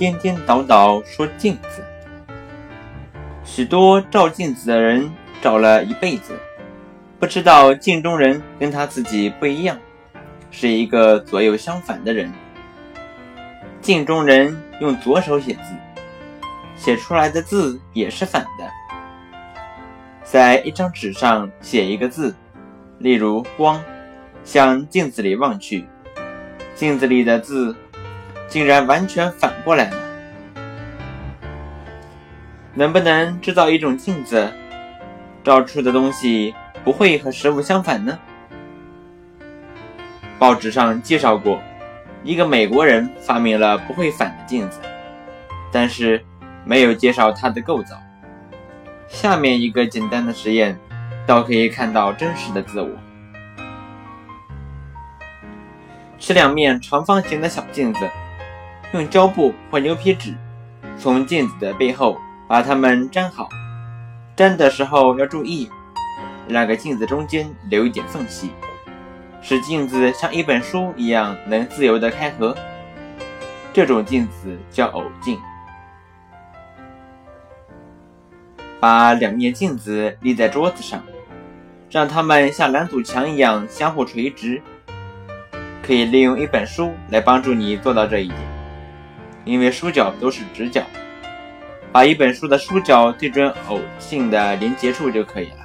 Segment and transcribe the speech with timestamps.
[0.00, 1.84] 颠颠倒倒说镜子。
[3.44, 5.10] 许多照镜子的人
[5.42, 6.38] 找了一辈子
[7.18, 9.76] 不知道镜中人跟他自己不一样
[10.50, 12.32] 是一个左右相反的人。
[13.82, 15.74] 镜中人用左手写字
[16.76, 18.70] 写出来的字也是反的。
[20.24, 22.34] 在一张纸上写一个字
[22.98, 23.82] 例如光
[24.44, 25.86] 向镜子里望去
[26.74, 27.76] 镜子里的字
[28.48, 29.96] 竟然完全反过来了。
[32.74, 34.50] 能不能制造一种镜子，
[35.42, 38.18] 照出的东西不会和实物相反呢？
[40.38, 41.60] 报纸上介绍过。
[42.22, 44.78] 一个美国人发明了不会反的镜子，
[45.72, 46.22] 但是
[46.64, 47.98] 没有介绍它的构造。
[49.08, 50.78] 下面一个简单的实验，
[51.26, 52.88] 倒可以看到真实的自我。
[56.20, 58.00] 是两面长方形的小镜子，
[58.92, 60.34] 用胶布或牛皮纸
[60.98, 63.48] 从镜子的背后把它们粘好。
[64.36, 65.70] 粘的时候要注意，
[66.46, 68.50] 让个镜子中间留一点缝隙。
[69.40, 72.54] 使镜子像一本书一样能自由的开合，
[73.72, 75.40] 这种镜子叫偶镜。
[78.78, 81.02] 把两面镜子立在桌子上，
[81.90, 84.60] 让它们像两堵墙一样相互垂直。
[85.82, 88.38] 可以利用一本书来帮助你做到这一点，
[89.44, 90.82] 因为书角都是直角。
[91.92, 95.56] 把一本书的书角对准偶镜的连接处就可以了。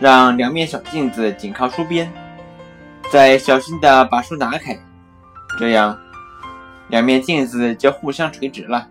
[0.00, 2.10] 让两面小镜子紧靠书边，
[3.12, 4.76] 再小心地把书拿开，
[5.56, 5.96] 这样
[6.88, 8.88] 两面镜子就互相垂直了。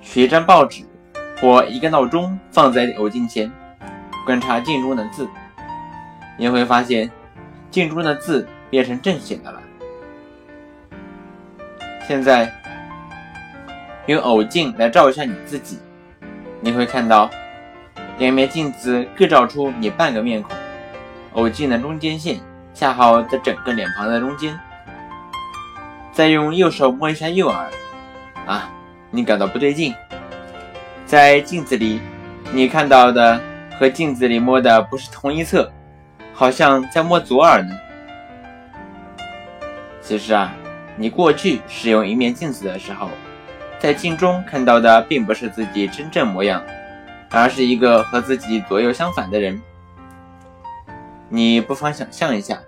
[0.00, 0.82] 取一张报纸
[1.38, 3.52] 或一个闹钟放在偶镜前，
[4.24, 5.28] 观察镜中的字，
[6.40, 7.10] 你会发现
[7.70, 9.60] 镜中的字变成正写的了。
[12.08, 12.50] 现在
[14.06, 15.78] 用偶镜来照一下你自己，
[16.62, 17.28] 你会看到。
[18.16, 20.54] 两面镜子各照出你半个面孔，
[21.32, 22.38] 偶镜的中间线
[22.74, 24.58] 恰好在整个脸庞的中间。
[26.12, 27.70] 再用右手摸一下右耳，
[28.46, 28.70] 啊，
[29.10, 29.94] 你感到不对劲。
[31.06, 32.00] 在镜子里，
[32.52, 33.40] 你看到的
[33.78, 35.70] 和镜子里摸的不是同一侧，
[36.40, 37.78] 好像在摸左耳呢。
[40.00, 40.54] 其实啊，
[40.96, 43.10] 你过去使用一面镜子的时候，
[43.78, 46.62] 在镜中看到的并不是自己真正模样。
[47.28, 49.60] 而是一个和自己左右相反的人。
[51.28, 52.58] 你不妨想象一下，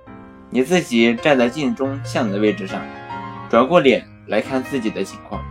[0.51, 2.83] 你自己站在镜中像的位置上，
[3.49, 5.43] 转过脸来看自己的情况。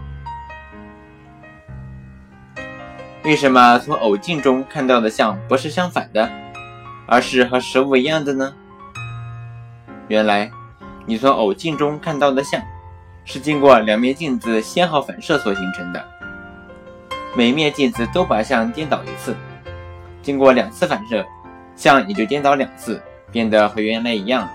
[3.23, 6.31] 为什么从偶镜中看到的像不是相反的，
[7.11, 8.53] 而是和实物一样的呢？
[10.07, 10.49] 原来，
[11.05, 12.61] 你从偶镜中看到的像，
[13.25, 16.01] 是经过两面镜子先后反射所形成的。
[17.35, 19.35] 每面镜子都把像颠倒一次，
[20.21, 21.25] 经过两次反射，
[21.75, 24.47] 像也就颠倒两次，变得和原来一样。